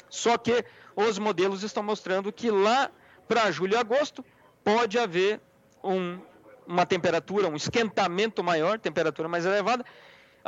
Só 0.10 0.40
que 0.40 0.66
os 0.96 1.20
modelos 1.20 1.62
estão 1.62 1.84
mostrando 1.84 2.34
que 2.34 2.50
lá 2.50 2.90
para 3.28 3.52
julho 3.52 3.74
e 3.74 3.78
agosto, 3.78 4.24
pode 4.64 4.98
haver 4.98 5.40
um, 5.84 6.20
uma 6.66 6.86
temperatura, 6.86 7.48
um 7.48 7.56
esquentamento 7.56 8.44
maior, 8.44 8.80
temperatura 8.80 9.28
mais 9.28 9.46
elevada. 9.46 9.86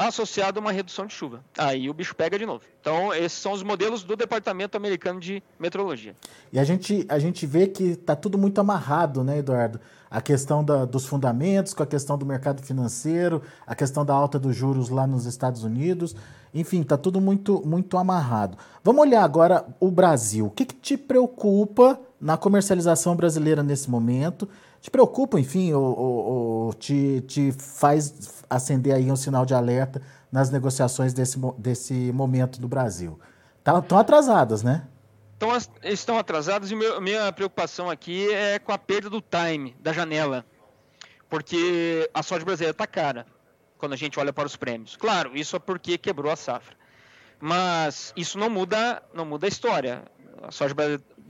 Associado 0.07 0.59
a 0.59 0.61
uma 0.61 0.71
redução 0.71 1.05
de 1.05 1.13
chuva. 1.13 1.43
Aí 1.57 1.89
o 1.89 1.93
bicho 1.93 2.15
pega 2.15 2.39
de 2.39 2.45
novo. 2.45 2.63
Então, 2.79 3.13
esses 3.13 3.37
são 3.37 3.51
os 3.51 3.61
modelos 3.61 4.01
do 4.03 4.15
Departamento 4.15 4.77
Americano 4.77 5.19
de 5.19 5.43
Meteorologia. 5.59 6.15
E 6.53 6.57
a 6.57 6.63
gente, 6.63 7.05
a 7.09 7.19
gente 7.19 7.45
vê 7.45 7.67
que 7.67 7.83
está 7.83 8.15
tudo 8.15 8.37
muito 8.37 8.59
amarrado, 8.61 9.23
né, 9.23 9.39
Eduardo? 9.39 9.79
A 10.09 10.21
questão 10.21 10.63
da, 10.63 10.85
dos 10.85 11.05
fundamentos, 11.05 11.73
com 11.73 11.83
a 11.83 11.85
questão 11.85 12.17
do 12.17 12.25
mercado 12.25 12.63
financeiro, 12.63 13.43
a 13.67 13.75
questão 13.75 14.05
da 14.05 14.13
alta 14.13 14.39
dos 14.39 14.55
juros 14.55 14.89
lá 14.89 15.05
nos 15.05 15.25
Estados 15.25 15.63
Unidos. 15.63 16.15
Enfim, 16.53 16.81
está 16.81 16.97
tudo 16.97 17.19
muito, 17.19 17.61
muito 17.65 17.97
amarrado. 17.97 18.57
Vamos 18.83 19.01
olhar 19.01 19.23
agora 19.23 19.65
o 19.79 19.91
Brasil. 19.91 20.47
O 20.47 20.49
que, 20.49 20.65
que 20.65 20.75
te 20.75 20.97
preocupa 20.97 21.99
na 22.19 22.37
comercialização 22.37 23.15
brasileira 23.15 23.61
nesse 23.61 23.89
momento? 23.89 24.49
Te 24.81 24.89
preocupa, 24.89 25.39
enfim, 25.39 25.73
ou, 25.73 25.83
ou, 25.83 26.25
ou 26.25 26.73
te, 26.73 27.21
te 27.27 27.51
faz 27.51 28.43
acender 28.49 28.95
aí 28.95 29.11
um 29.11 29.15
sinal 29.15 29.45
de 29.45 29.53
alerta 29.53 30.01
nas 30.31 30.49
negociações 30.49 31.13
desse, 31.13 31.37
desse 31.57 31.93
momento 32.13 32.61
do 32.61 32.67
Brasil? 32.67 33.19
Estão 33.57 33.81
tá, 33.81 33.99
atrasadas, 33.99 34.63
né? 34.63 34.87
Então, 35.35 35.49
estão 35.83 36.17
atrasadas 36.17 36.71
e 36.71 36.75
meu, 36.75 36.99
minha 36.99 37.31
preocupação 37.31 37.89
aqui 37.89 38.31
é 38.33 38.59
com 38.59 38.71
a 38.71 38.77
perda 38.77 39.09
do 39.09 39.21
time, 39.21 39.75
da 39.79 39.93
janela. 39.93 40.45
Porque 41.29 42.09
a 42.13 42.23
soja 42.23 42.43
brasileira 42.43 42.71
está 42.71 42.87
cara 42.87 43.25
quando 43.77 43.93
a 43.93 43.95
gente 43.95 44.19
olha 44.19 44.33
para 44.33 44.47
os 44.47 44.55
prêmios. 44.55 44.95
Claro, 44.95 45.37
isso 45.37 45.55
é 45.55 45.59
porque 45.59 45.97
quebrou 45.97 46.31
a 46.31 46.35
safra. 46.35 46.75
Mas 47.39 48.11
isso 48.17 48.37
não 48.37 48.49
muda, 48.49 49.01
não 49.13 49.25
muda 49.25 49.45
a 49.45 49.49
história. 49.49 50.03
A 50.41 50.51
soja 50.51 50.75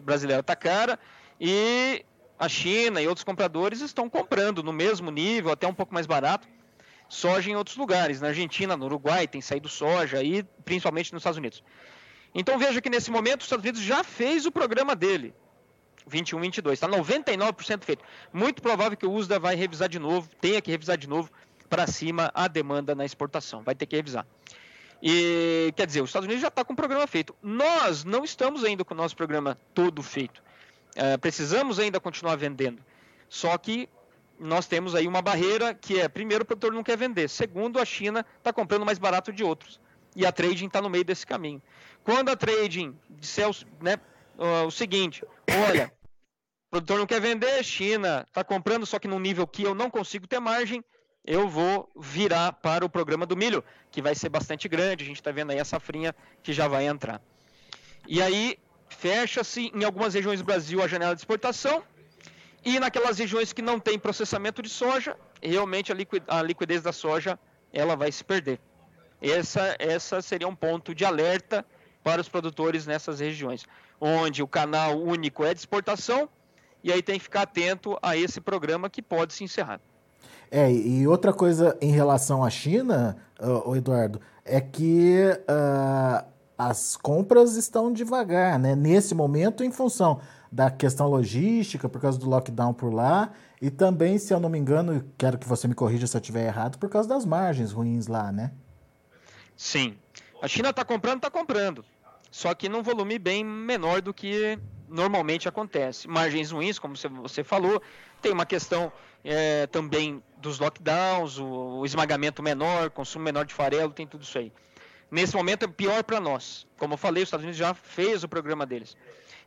brasileira 0.03 0.41
está 0.41 0.55
cara 0.55 0.97
e 1.39 2.03
a 2.39 2.47
China 2.47 3.01
e 3.01 3.07
outros 3.07 3.25
compradores 3.25 3.81
estão 3.81 4.09
comprando 4.09 4.63
no 4.63 4.71
mesmo 4.71 5.11
nível, 5.11 5.51
até 5.51 5.67
um 5.67 5.73
pouco 5.73 5.93
mais 5.93 6.07
barato, 6.07 6.47
soja 7.09 7.51
em 7.51 7.55
outros 7.55 7.75
lugares. 7.75 8.21
Na 8.21 8.29
Argentina, 8.29 8.77
no 8.77 8.85
Uruguai, 8.85 9.27
tem 9.27 9.41
saído 9.41 9.67
soja 9.67 10.23
e 10.23 10.43
principalmente 10.63 11.11
nos 11.11 11.19
Estados 11.19 11.37
Unidos. 11.37 11.61
Então 12.33 12.57
veja 12.57 12.79
que 12.79 12.89
nesse 12.89 13.11
momento 13.11 13.41
os 13.41 13.47
Estados 13.47 13.63
Unidos 13.63 13.81
já 13.81 14.03
fez 14.03 14.45
o 14.45 14.51
programa 14.51 14.95
dele. 14.95 15.33
21, 16.07 16.39
22. 16.39 16.73
Está 16.73 16.87
99% 16.87 17.83
feito. 17.83 18.05
Muito 18.31 18.61
provável 18.61 18.97
que 18.97 19.05
o 19.05 19.11
USDA 19.11 19.37
vai 19.37 19.55
revisar 19.55 19.89
de 19.89 19.99
novo, 19.99 20.29
tenha 20.39 20.61
que 20.61 20.71
revisar 20.71 20.97
de 20.97 21.09
novo 21.09 21.29
para 21.69 21.85
cima 21.87 22.31
a 22.33 22.47
demanda 22.47 22.95
na 22.95 23.03
exportação. 23.03 23.63
Vai 23.63 23.75
ter 23.75 23.85
que 23.85 23.97
revisar. 23.97 24.25
E 25.01 25.73
quer 25.75 25.85
dizer, 25.85 26.01
os 26.01 26.09
Estados 26.09 26.25
Unidos 26.25 26.41
já 26.41 26.47
está 26.47 26.63
com 26.63 26.73
o 26.73 26.75
programa 26.75 27.05
feito. 27.05 27.35
Nós 27.41 28.03
não 28.03 28.23
estamos 28.23 28.63
ainda 28.63 28.85
com 28.85 28.93
o 28.93 28.97
nosso 28.97 29.15
programa 29.15 29.57
todo 29.73 30.01
feito. 30.01 30.41
É, 30.99 31.15
precisamos 31.15 31.79
ainda 31.79 31.97
continuar 31.97 32.35
vendendo. 32.35 32.83
Só 33.29 33.57
que 33.57 33.87
nós 34.37 34.67
temos 34.67 34.93
aí 34.93 35.07
uma 35.07 35.21
barreira 35.21 35.73
que 35.73 35.97
é, 35.97 36.09
primeiro, 36.09 36.43
o 36.43 36.45
produtor 36.45 36.73
não 36.73 36.83
quer 36.83 36.97
vender. 36.97 37.29
Segundo, 37.29 37.79
a 37.79 37.85
China 37.85 38.25
está 38.37 38.51
comprando 38.51 38.85
mais 38.85 38.99
barato 38.99 39.31
de 39.31 39.41
outros. 39.41 39.79
E 40.13 40.25
a 40.25 40.31
trading 40.33 40.67
está 40.67 40.81
no 40.81 40.89
meio 40.89 41.05
desse 41.05 41.25
caminho. 41.25 41.61
Quando 42.03 42.27
a 42.27 42.35
trading 42.35 42.93
disser 43.09 43.47
né, 43.79 43.97
o 44.65 44.69
seguinte, 44.71 45.23
olha, 45.69 45.89
o 46.67 46.69
produtor 46.71 46.99
não 46.99 47.05
quer 47.05 47.21
vender, 47.21 47.63
China 47.63 48.25
está 48.27 48.43
comprando, 48.43 48.85
só 48.85 48.99
que 48.99 49.07
num 49.07 49.19
nível 49.19 49.47
que 49.47 49.63
eu 49.63 49.73
não 49.73 49.89
consigo 49.89 50.27
ter 50.27 50.41
margem, 50.41 50.83
eu 51.23 51.47
vou 51.47 51.89
virar 51.97 52.51
para 52.51 52.83
o 52.83 52.89
programa 52.89 53.25
do 53.25 53.37
milho, 53.37 53.63
que 53.89 54.01
vai 54.01 54.15
ser 54.15 54.27
bastante 54.27 54.67
grande. 54.67 55.05
A 55.05 55.07
gente 55.07 55.21
está 55.21 55.31
vendo 55.31 55.51
aí 55.51 55.59
a 55.59 55.65
safrinha 55.65 56.13
que 56.43 56.51
já 56.51 56.67
vai 56.67 56.87
entrar. 56.87 57.21
E 58.05 58.21
aí, 58.21 58.57
fecha-se 58.89 59.71
em 59.73 59.83
algumas 59.83 60.13
regiões 60.13 60.39
do 60.39 60.45
Brasil 60.45 60.81
a 60.81 60.87
janela 60.87 61.15
de 61.15 61.21
exportação 61.21 61.83
e 62.65 62.79
naquelas 62.79 63.17
regiões 63.17 63.53
que 63.53 63.61
não 63.61 63.79
tem 63.79 63.97
processamento 63.97 64.61
de 64.61 64.69
soja, 64.69 65.15
realmente 65.41 65.91
a 66.27 66.41
liquidez 66.41 66.81
da 66.81 66.91
soja 66.91 67.39
ela 67.71 67.95
vai 67.95 68.11
se 68.11 68.23
perder. 68.23 68.59
Essa, 69.21 69.75
essa 69.79 70.21
seria 70.21 70.47
um 70.47 70.55
ponto 70.55 70.93
de 70.93 71.05
alerta 71.05 71.65
para 72.03 72.21
os 72.21 72.29
produtores 72.29 72.85
nessas 72.85 73.19
regiões, 73.19 73.65
onde 73.99 74.41
o 74.41 74.47
canal 74.47 74.99
único 74.99 75.43
é 75.43 75.53
de 75.53 75.59
exportação 75.59 76.29
e 76.83 76.91
aí 76.91 77.01
tem 77.01 77.17
que 77.17 77.23
ficar 77.23 77.41
atento 77.41 77.97
a 78.01 78.15
esse 78.15 78.39
programa 78.39 78.89
que 78.89 79.01
pode 79.01 79.33
se 79.33 79.43
encerrar. 79.43 79.81
É, 80.51 80.71
e 80.71 81.07
outra 81.07 81.31
coisa 81.31 81.77
em 81.79 81.91
relação 81.91 82.43
à 82.43 82.49
China, 82.49 83.17
uh, 83.39 83.75
Eduardo, 83.75 84.19
é 84.43 84.59
que 84.59 85.19
uh, 85.41 86.25
as 86.59 86.97
compras 86.97 87.55
estão 87.55 87.89
devagar, 87.89 88.59
né? 88.59 88.75
Nesse 88.75 89.15
momento, 89.15 89.63
em 89.63 89.71
função 89.71 90.19
da 90.51 90.69
questão 90.69 91.07
logística, 91.07 91.87
por 91.87 92.01
causa 92.01 92.19
do 92.19 92.29
lockdown 92.29 92.73
por 92.73 92.93
lá, 92.93 93.31
e 93.61 93.71
também, 93.71 94.17
se 94.17 94.33
eu 94.33 94.41
não 94.41 94.49
me 94.49 94.59
engano, 94.59 95.09
quero 95.17 95.37
que 95.37 95.47
você 95.47 95.69
me 95.69 95.73
corrija 95.73 96.05
se 96.05 96.17
eu 96.17 96.19
estiver 96.19 96.45
errado, 96.45 96.77
por 96.77 96.89
causa 96.89 97.07
das 97.07 97.23
margens 97.23 97.71
ruins 97.71 98.07
lá, 98.07 98.29
né? 98.33 98.51
Sim. 99.55 99.95
A 100.41 100.49
China 100.49 100.71
está 100.71 100.83
comprando, 100.83 101.19
está 101.19 101.31
comprando. 101.31 101.85
Só 102.29 102.53
que 102.53 102.67
num 102.67 102.83
volume 102.83 103.17
bem 103.17 103.41
menor 103.41 104.01
do 104.01 104.13
que 104.13 104.59
normalmente 104.89 105.47
acontece. 105.47 106.09
Margens 106.09 106.51
ruins, 106.51 106.77
como 106.77 106.93
você 107.21 107.41
falou, 107.41 107.81
tem 108.21 108.33
uma 108.33 108.45
questão 108.45 108.91
é, 109.23 109.65
também 109.67 110.21
dos 110.37 110.59
lockdowns, 110.59 111.37
o, 111.37 111.45
o 111.79 111.85
esmagamento 111.85 112.43
menor, 112.43 112.89
consumo 112.89 113.23
menor 113.23 113.45
de 113.45 113.53
farelo, 113.53 113.93
tem 113.93 114.05
tudo 114.05 114.23
isso 114.23 114.37
aí. 114.37 114.51
Nesse 115.11 115.35
momento 115.35 115.65
é 115.65 115.67
pior 115.67 116.03
para 116.03 116.19
nós. 116.19 116.67
Como 116.77 116.93
eu 116.93 116.97
falei, 116.97 117.23
os 117.23 117.27
Estados 117.27 117.43
Unidos 117.43 117.57
já 117.57 117.73
fez 117.73 118.23
o 118.23 118.29
programa 118.29 118.65
deles. 118.65 118.95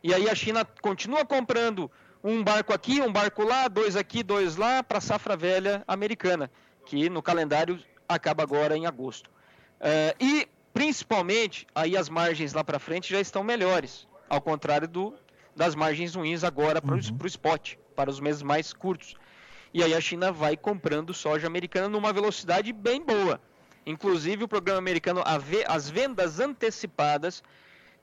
E 0.03 0.13
aí 0.13 0.29
a 0.29 0.35
China 0.35 0.65
continua 0.81 1.25
comprando 1.25 1.89
um 2.23 2.43
barco 2.43 2.73
aqui, 2.73 3.01
um 3.01 3.11
barco 3.11 3.43
lá, 3.43 3.67
dois 3.67 3.95
aqui, 3.95 4.23
dois 4.23 4.55
lá, 4.55 4.83
para 4.83 4.97
a 4.97 5.01
safra 5.01 5.35
velha 5.35 5.83
americana, 5.87 6.51
que 6.85 7.09
no 7.09 7.21
calendário 7.21 7.79
acaba 8.07 8.43
agora 8.43 8.77
em 8.77 8.85
agosto. 8.85 9.29
Uh, 9.79 10.15
e 10.19 10.47
principalmente 10.73 11.67
aí 11.75 11.95
as 11.95 12.09
margens 12.09 12.53
lá 12.53 12.63
para 12.63 12.79
frente 12.79 13.11
já 13.11 13.19
estão 13.19 13.43
melhores, 13.43 14.07
ao 14.29 14.41
contrário 14.41 14.87
do, 14.87 15.13
das 15.55 15.75
margens 15.75 16.15
ruins 16.15 16.43
agora 16.43 16.81
para 16.81 16.95
uhum. 16.95 17.01
o 17.21 17.27
spot, 17.27 17.75
para 17.95 18.09
os 18.09 18.19
meses 18.19 18.41
mais 18.41 18.73
curtos. 18.73 19.15
E 19.73 19.83
aí 19.83 19.93
a 19.93 20.01
China 20.01 20.31
vai 20.31 20.55
comprando 20.55 21.13
soja 21.13 21.47
americana 21.47 21.89
numa 21.89 22.13
velocidade 22.13 22.71
bem 22.71 23.01
boa. 23.01 23.41
Inclusive, 23.85 24.43
o 24.43 24.47
programa 24.47 24.79
americano, 24.79 25.21
as 25.67 25.89
vendas 25.89 26.39
antecipadas 26.39 27.43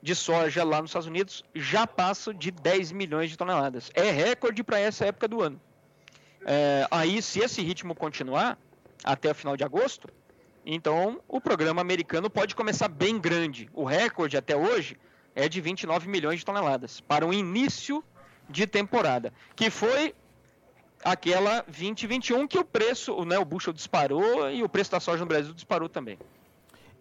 de 0.01 0.15
soja 0.15 0.63
lá 0.63 0.81
nos 0.81 0.91
Estados 0.91 1.07
Unidos 1.07 1.43
já 1.53 1.85
passam 1.85 2.33
de 2.33 2.51
10 2.51 2.91
milhões 2.91 3.29
de 3.29 3.37
toneladas. 3.37 3.91
É 3.93 4.09
recorde 4.09 4.63
para 4.63 4.79
essa 4.79 5.05
época 5.05 5.27
do 5.27 5.41
ano. 5.41 5.61
É, 6.45 6.87
aí, 6.89 7.21
se 7.21 7.39
esse 7.39 7.61
ritmo 7.61 7.93
continuar 7.93 8.57
até 9.03 9.31
o 9.31 9.35
final 9.35 9.55
de 9.55 9.63
agosto, 9.63 10.07
então 10.65 11.21
o 11.27 11.39
programa 11.39 11.81
americano 11.81 12.29
pode 12.29 12.55
começar 12.55 12.87
bem 12.87 13.19
grande. 13.19 13.69
O 13.73 13.83
recorde 13.83 14.37
até 14.37 14.55
hoje 14.55 14.97
é 15.35 15.47
de 15.47 15.61
29 15.61 16.07
milhões 16.07 16.39
de 16.39 16.45
toneladas 16.45 16.99
para 17.01 17.25
o 17.25 17.33
início 17.33 18.03
de 18.49 18.67
temporada, 18.67 19.31
que 19.55 19.69
foi 19.69 20.13
aquela 21.03 21.61
2021 21.67 22.47
que 22.47 22.57
o 22.57 22.65
preço, 22.65 23.23
né, 23.25 23.37
o 23.37 23.45
bushel 23.45 23.73
disparou 23.73 24.49
e 24.49 24.63
o 24.63 24.69
preço 24.69 24.91
da 24.91 24.99
soja 24.99 25.19
no 25.19 25.25
Brasil 25.25 25.53
disparou 25.53 25.89
também. 25.89 26.17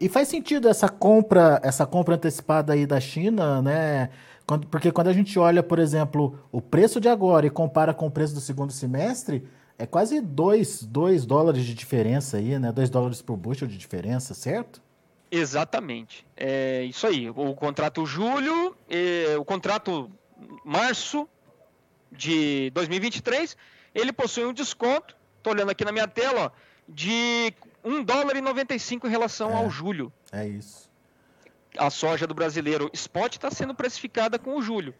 E 0.00 0.09
faz 0.09 0.28
sentido 0.28 0.69
essa 0.69 0.88
compra, 0.88 1.61
essa 1.62 1.87
compra 1.87 2.14
antecipada 2.14 2.73
aí 2.73 2.87
da 2.87 2.99
China, 2.99 3.61
né? 3.61 4.11
Quando, 4.47 4.66
porque 4.66 4.90
quando 4.90 5.09
a 5.09 5.12
gente 5.12 5.38
olha, 5.38 5.62
por 5.62 5.78
exemplo, 5.78 6.38
o 6.50 6.61
preço 6.61 6.99
de 7.00 7.09
agora 7.09 7.47
e 7.47 7.50
compara 7.50 7.92
com 7.92 8.07
o 8.07 8.11
preço 8.11 8.35
do 8.35 8.40
segundo 8.40 8.73
semestre, 8.73 9.47
é 9.78 9.85
quase 9.87 10.21
2 10.21 10.87
dólares 11.26 11.64
de 11.64 11.75
diferença 11.75 12.38
aí, 12.38 12.59
né? 12.59 12.73
2 12.73 12.88
dólares 12.88 13.21
por 13.21 13.37
bushel 13.37 13.69
de 13.69 13.76
diferença, 13.76 14.33
certo? 14.33 14.83
Exatamente. 15.30 16.26
É 16.37 16.83
isso 16.85 17.07
aí. 17.07 17.28
O 17.28 17.54
contrato 17.54 18.04
julho, 18.07 18.75
o 19.38 19.45
contrato 19.45 20.11
março 20.64 21.28
de 22.11 22.71
2023 22.71 23.57
ele 23.95 24.13
possui 24.13 24.45
um 24.45 24.53
desconto, 24.53 25.17
estou 25.39 25.53
olhando 25.53 25.71
aqui 25.71 25.85
na 25.85 25.93
minha 25.93 26.09
tela, 26.09 26.47
ó, 26.47 26.51
de 26.89 27.53
1 27.85 28.03
dólar 28.05 28.37
e 28.37 28.41
95 28.41 29.07
em 29.07 29.11
relação 29.11 29.51
é, 29.51 29.55
ao 29.55 29.71
julho. 29.71 30.13
É 30.33 30.47
isso. 30.47 30.91
A 31.79 31.89
soja 31.91 32.27
do 32.27 32.35
brasileiro 32.35 32.91
spot 32.93 33.35
está 33.35 33.51
sendo 33.51 33.75
precificada 33.75 34.39
com 34.39 34.57
o 34.57 34.63
julho. 34.63 34.95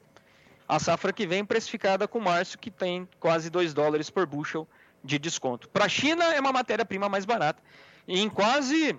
A 0.69 0.79
safra 0.79 1.13
que 1.13 1.27
vem 1.27 1.45
precificada 1.45 2.07
com 2.07 2.21
março, 2.21 2.57
que 2.57 2.71
tem 2.71 3.09
quase 3.19 3.51
2 3.51 3.75
dólares 3.75 4.09
por 4.09 4.25
bushel 4.25 4.69
de 5.03 5.19
desconto. 5.19 5.69
Para 5.69 5.87
a 5.87 5.89
China 5.89 6.25
é 6.33 6.41
uma 6.41 6.53
matéria-prima 6.53 7.09
mais 7.09 7.25
barata, 7.25 7.61
em 8.07 8.29
quase 8.29 8.99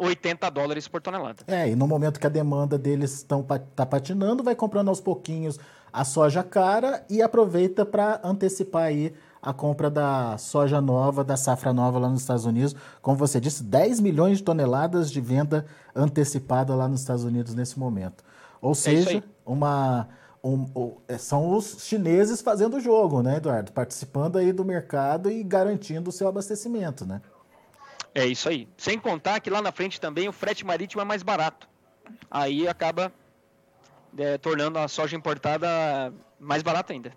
80 0.00 0.50
dólares 0.50 0.88
por 0.88 1.00
tonelada. 1.00 1.44
É, 1.46 1.68
e 1.68 1.76
no 1.76 1.86
momento 1.86 2.18
que 2.18 2.26
a 2.26 2.30
demanda 2.30 2.78
deles 2.78 3.12
está 3.12 3.36
tá 3.76 3.86
patinando, 3.86 4.42
vai 4.42 4.54
comprando 4.54 4.88
aos 4.88 5.00
pouquinhos 5.00 5.58
a 5.92 6.04
soja 6.04 6.42
cara 6.42 7.04
e 7.08 7.20
aproveita 7.20 7.84
para 7.84 8.20
antecipar 8.24 8.84
aí 8.84 9.12
a 9.42 9.52
compra 9.52 9.90
da 9.90 10.36
soja 10.38 10.80
nova, 10.80 11.24
da 11.24 11.36
safra 11.36 11.72
nova 11.72 11.98
lá 11.98 12.08
nos 12.08 12.20
Estados 12.20 12.44
Unidos. 12.44 12.74
Como 13.02 13.16
você 13.16 13.40
disse, 13.40 13.62
10 13.62 14.00
milhões 14.00 14.38
de 14.38 14.44
toneladas 14.44 15.10
de 15.10 15.20
venda 15.20 15.66
antecipada 15.94 16.74
lá 16.74 16.88
nos 16.88 17.00
Estados 17.00 17.24
Unidos 17.24 17.54
nesse 17.54 17.78
momento. 17.78 18.22
Ou 18.60 18.72
é 18.72 18.74
seja, 18.74 19.24
uma, 19.44 20.08
um, 20.44 20.66
um, 20.76 20.96
é, 21.08 21.16
são 21.18 21.54
os 21.54 21.84
chineses 21.84 22.40
fazendo 22.40 22.76
o 22.76 22.80
jogo, 22.80 23.22
né, 23.22 23.38
Eduardo? 23.38 23.72
Participando 23.72 24.36
aí 24.36 24.52
do 24.52 24.64
mercado 24.64 25.30
e 25.30 25.42
garantindo 25.42 26.10
o 26.10 26.12
seu 26.12 26.28
abastecimento, 26.28 27.06
né? 27.06 27.20
É 28.14 28.26
isso 28.26 28.48
aí. 28.48 28.68
Sem 28.76 28.98
contar 28.98 29.40
que 29.40 29.50
lá 29.50 29.62
na 29.62 29.72
frente 29.72 30.00
também 30.00 30.28
o 30.28 30.32
frete 30.32 30.64
marítimo 30.64 31.00
é 31.00 31.04
mais 31.04 31.22
barato. 31.22 31.68
Aí 32.30 32.66
acaba 32.66 33.12
é, 34.18 34.36
tornando 34.38 34.78
a 34.78 34.88
soja 34.88 35.16
importada 35.16 36.12
mais 36.38 36.62
barata 36.62 36.92
ainda. 36.92 37.12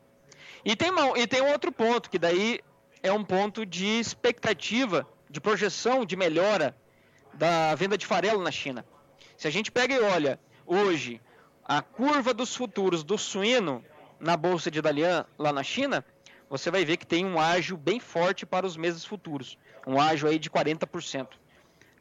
E 0.64 0.76
tem, 0.76 0.92
uma, 0.92 1.18
e 1.18 1.28
tem 1.28 1.42
um 1.42 1.52
outro 1.52 1.72
ponto, 1.72 2.10
que 2.10 2.20
daí 2.20 2.60
é 3.02 3.12
um 3.12 3.24
ponto 3.24 3.66
de 3.66 4.00
expectativa, 4.00 5.08
de 5.30 5.42
projeção 5.42 6.06
de 6.06 6.16
melhora 6.16 6.76
da 7.34 7.74
venda 7.76 7.98
de 7.98 8.06
farelo 8.06 8.42
na 8.42 8.52
China. 8.52 8.86
Se 9.36 9.48
a 9.48 9.52
gente 9.52 9.72
pega 9.72 9.96
e 9.96 10.00
olha 10.00 10.40
hoje 10.66 11.20
a 11.66 11.82
curva 11.82 12.34
dos 12.34 12.56
futuros 12.56 13.04
do 13.04 13.18
suíno 13.18 13.84
na 14.20 14.38
bolsa 14.38 14.70
de 14.70 14.82
Dalian 14.82 15.26
lá 15.38 15.52
na 15.52 15.64
China, 15.64 16.06
você 16.50 16.70
vai 16.70 16.86
ver 16.86 16.98
que 16.98 17.06
tem 17.06 17.26
um 17.26 17.40
ágio 17.40 17.76
bem 17.76 18.00
forte 18.00 18.46
para 18.46 18.66
os 18.66 18.78
meses 18.78 19.04
futuros, 19.04 19.58
um 19.86 20.00
ágio 20.00 20.28
aí 20.28 20.40
de 20.40 20.50
40%. 20.50 21.28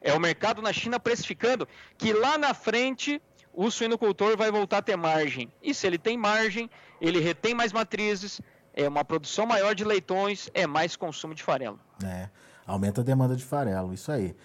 É 0.01 0.13
o 0.13 0.19
mercado 0.19 0.61
na 0.61 0.73
China 0.73 0.99
precificando 0.99 1.67
que 1.97 2.11
lá 2.13 2.37
na 2.37 2.53
frente 2.53 3.21
o 3.53 3.69
suinocultor 3.69 4.35
vai 4.35 4.51
voltar 4.51 4.79
a 4.79 4.81
ter 4.81 4.95
margem. 4.95 5.51
E 5.61 5.73
se 5.73 5.85
ele 5.87 5.97
tem 5.97 6.17
margem, 6.17 6.69
ele 6.99 7.19
retém 7.19 7.53
mais 7.53 7.71
matrizes, 7.71 8.41
é 8.73 8.87
uma 8.87 9.05
produção 9.05 9.45
maior 9.45 9.75
de 9.75 9.83
leitões, 9.83 10.49
é 10.53 10.65
mais 10.65 10.95
consumo 10.95 11.35
de 11.35 11.43
farelo. 11.43 11.79
É, 12.03 12.29
aumenta 12.65 13.01
a 13.01 13.03
demanda 13.03 13.35
de 13.35 13.43
farelo, 13.43 13.93
isso 13.93 14.11
aí. 14.11 14.35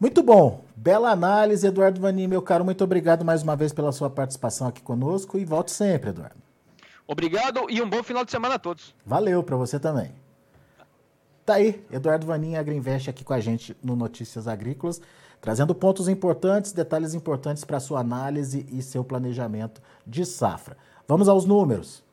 Muito 0.00 0.22
bom, 0.22 0.64
bela 0.76 1.10
análise, 1.10 1.66
Eduardo 1.66 2.00
Vanim, 2.00 2.26
meu 2.26 2.42
caro, 2.42 2.64
muito 2.64 2.84
obrigado 2.84 3.24
mais 3.24 3.42
uma 3.42 3.56
vez 3.56 3.72
pela 3.72 3.90
sua 3.90 4.08
participação 4.08 4.68
aqui 4.68 4.80
conosco 4.80 5.38
e 5.38 5.44
volte 5.44 5.72
sempre, 5.72 6.10
Eduardo. 6.10 6.36
Obrigado 7.06 7.66
e 7.70 7.80
um 7.80 7.88
bom 7.88 8.02
final 8.02 8.24
de 8.24 8.30
semana 8.30 8.56
a 8.56 8.58
todos. 8.58 8.94
Valeu 9.04 9.42
para 9.42 9.56
você 9.56 9.80
também. 9.80 10.12
Tá 11.48 11.54
aí, 11.54 11.82
Eduardo 11.90 12.26
Vanim, 12.26 12.56
Agriinvest 12.56 13.08
aqui 13.08 13.24
com 13.24 13.32
a 13.32 13.40
gente 13.40 13.74
no 13.82 13.96
Notícias 13.96 14.46
Agrícolas, 14.46 15.00
trazendo 15.40 15.74
pontos 15.74 16.06
importantes, 16.06 16.72
detalhes 16.72 17.14
importantes 17.14 17.64
para 17.64 17.80
sua 17.80 18.00
análise 18.00 18.66
e 18.70 18.82
seu 18.82 19.02
planejamento 19.02 19.80
de 20.06 20.26
safra. 20.26 20.76
Vamos 21.08 21.26
aos 21.26 21.46
números. 21.46 22.04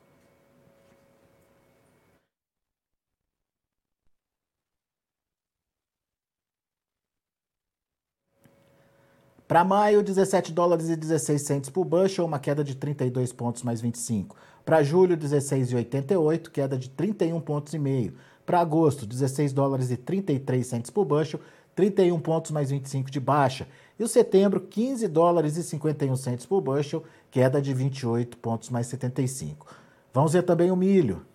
Para 9.45 9.65
maio, 9.65 10.01
17 10.01 10.53
dólares 10.53 10.87
e 10.89 10.95
16 10.95 11.41
centes 11.41 11.69
por 11.69 11.83
bushel, 11.83 12.23
uma 12.23 12.39
queda 12.39 12.63
de 12.63 12.73
32 12.73 13.33
pontos 13.33 13.63
mais 13.63 13.81
25. 13.81 14.33
Para 14.65 14.81
julho, 14.81 15.15
16,88, 15.15 16.49
queda 16.49 16.75
de 16.75 16.89
31 16.89 17.39
pontos 17.39 17.73
e 17.73 17.77
meio. 17.77 18.15
Para 18.45 18.59
agosto, 18.59 19.05
16 19.05 19.53
dólares 19.53 19.89
e 19.89 19.97
33 19.97 20.65
centes 20.65 20.91
por 20.91 21.05
bushel, 21.05 21.39
31 21.75 22.19
pontos 22.19 22.51
mais 22.51 22.69
25 22.69 23.09
de 23.09 23.19
baixa. 23.19 23.67
E 23.99 24.03
o 24.03 24.07
setembro, 24.07 24.61
15 24.61 25.07
dólares 25.07 25.57
e 25.57 25.63
51 25.63 26.15
centes 26.15 26.45
por 26.45 26.61
bushel, 26.61 27.03
queda 27.31 27.61
de 27.61 27.73
28 27.73 28.37
pontos 28.37 28.69
mais 28.69 28.87
75. 28.87 29.67
Vamos 30.13 30.33
ver 30.33 30.43
também 30.43 30.71
o 30.71 30.75
milho. 30.75 31.25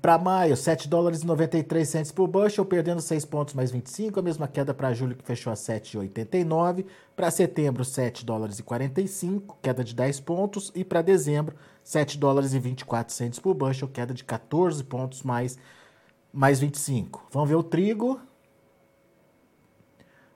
Para 0.00 0.16
maio, 0.16 0.56
7 0.56 0.88
dólares 0.88 1.22
e 1.22 1.26
93 1.26 1.88
centes 1.88 2.12
por 2.12 2.28
bushel, 2.28 2.64
perdendo 2.64 3.00
6 3.00 3.24
pontos 3.24 3.52
mais 3.54 3.72
25, 3.72 4.20
a 4.20 4.22
mesma 4.22 4.46
queda 4.46 4.72
para 4.72 4.94
julho 4.94 5.16
que 5.16 5.24
fechou 5.24 5.52
a 5.52 5.56
7,89. 5.56 6.84
Para 7.16 7.32
setembro, 7.32 7.84
7 7.84 8.24
dólares 8.24 8.60
e 8.60 8.62
45, 8.62 9.58
queda 9.60 9.82
de 9.82 9.92
10 9.92 10.20
pontos. 10.20 10.70
E 10.72 10.84
para 10.84 11.02
dezembro, 11.02 11.56
7 11.84 12.18
dólares 12.18 12.54
e 12.54 12.58
24 12.58 13.12
centes 13.14 13.38
por 13.38 13.54
bushel, 13.54 13.88
queda 13.88 14.14
de 14.14 14.24
14 14.24 14.82
pontos 14.84 15.22
mais, 15.22 15.58
mais 16.32 16.60
25. 16.60 17.26
Vamos 17.30 17.48
ver 17.48 17.56
o 17.56 17.62
trigo. 17.62 18.20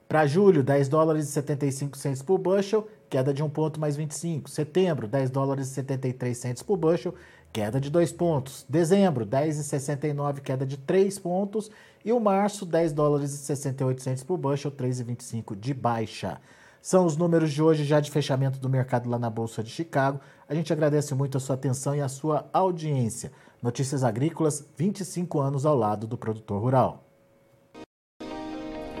Para 0.07 0.25
julho, 0.25 0.63
10 0.63 0.87
dólares 0.87 1.27
e 1.27 1.31
75 1.31 1.97
centes 1.97 2.21
por 2.21 2.37
bushel, 2.37 2.87
queda 3.09 3.33
de 3.33 3.43
1 3.43 3.49
ponto 3.49 3.79
mais 3.79 3.95
25. 3.95 4.49
Setembro, 4.49 5.07
10 5.07 5.29
dólares 5.29 5.67
e 5.67 5.73
73 5.73 6.37
centes 6.37 6.63
por 6.63 6.77
bushel, 6.77 7.13
queda 7.51 7.79
de 7.79 7.89
2 7.89 8.11
pontos. 8.13 8.65
Dezembro, 8.69 9.25
10,69, 9.25 10.39
queda 10.41 10.65
de 10.65 10.77
3 10.77 11.19
pontos. 11.19 11.69
E 12.05 12.11
o 12.13 12.19
março, 12.19 12.65
10 12.65 12.93
dólares 12.93 13.33
e 13.33 13.37
68 13.37 14.25
por 14.25 14.37
bushel, 14.37 14.71
3,25 14.71 15.59
de 15.59 15.73
baixa. 15.73 16.39
São 16.87 17.05
os 17.05 17.17
números 17.17 17.51
de 17.51 17.61
hoje 17.61 17.83
já 17.83 17.99
de 17.99 18.09
fechamento 18.09 18.59
do 18.59 18.69
mercado 18.69 19.09
lá 19.09 19.19
na 19.19 19.29
Bolsa 19.29 19.61
de 19.61 19.69
Chicago. 19.69 20.21
A 20.47 20.55
gente 20.55 20.71
agradece 20.71 21.13
muito 21.13 21.35
a 21.35 21.39
sua 21.41 21.55
atenção 21.55 21.93
e 21.93 21.99
a 21.99 22.07
sua 22.07 22.47
audiência. 22.53 23.29
Notícias 23.61 24.05
Agrícolas, 24.05 24.65
25 24.77 25.37
anos 25.41 25.65
ao 25.65 25.75
lado 25.75 26.07
do 26.07 26.17
produtor 26.17 26.61
rural. 26.61 27.03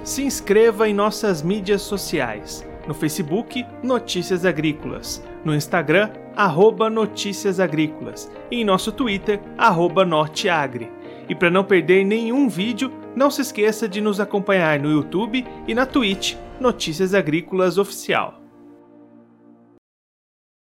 Se 0.03 0.21
inscreva 0.21 0.89
em 0.89 0.93
nossas 0.93 1.41
mídias 1.41 1.81
sociais. 1.81 2.61
No 2.85 2.93
Facebook, 2.93 3.65
Notícias 3.81 4.43
Agrícolas. 4.43 5.23
No 5.45 5.55
Instagram, 5.55 6.11
arroba 6.35 6.89
Notícias 6.89 7.57
Agrícolas. 7.57 8.29
E 8.51 8.57
em 8.57 8.65
nosso 8.65 8.91
Twitter, 8.91 9.39
arroba 9.57 10.03
Norteagri. 10.03 10.91
E 11.29 11.33
para 11.33 11.49
não 11.49 11.63
perder 11.63 12.03
nenhum 12.03 12.49
vídeo, 12.49 12.91
não 13.15 13.31
se 13.31 13.39
esqueça 13.39 13.87
de 13.87 14.01
nos 14.01 14.19
acompanhar 14.19 14.77
no 14.77 14.91
YouTube 14.91 15.47
e 15.65 15.73
na 15.73 15.85
Twitch 15.85 16.35
Notícias 16.59 17.13
Agrícolas 17.13 17.77
Oficial. 17.77 18.46